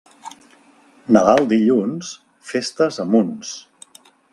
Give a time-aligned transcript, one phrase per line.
[1.17, 2.11] Nadal dilluns,
[2.53, 3.57] festes a munts.